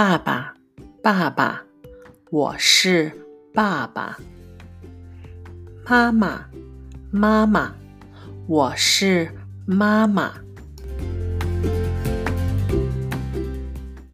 [0.00, 0.54] 爸爸
[1.02, 1.60] 爸爸
[2.30, 3.10] 我是
[3.52, 4.16] 爸爸。
[5.84, 6.46] 妈妈
[7.10, 7.74] 妈妈
[8.46, 9.28] 我是
[9.66, 10.47] 妈妈。